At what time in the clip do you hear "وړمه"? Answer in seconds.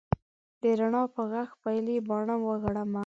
2.43-2.99